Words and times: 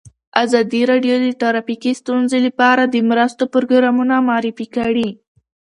ازادي 0.43 0.81
راډیو 0.91 1.15
د 1.21 1.27
ټرافیکي 1.41 1.91
ستونزې 2.01 2.39
لپاره 2.47 2.83
د 2.85 2.95
مرستو 3.09 3.43
پروګرامونه 3.53 4.15
معرفي 4.27 4.67
کړي. 4.75 5.09